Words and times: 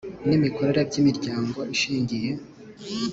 n 0.27 0.29
imikorere 0.37 0.81
by 0.89 0.95
imiryango 1.01 1.59
ishingiye 1.75 2.31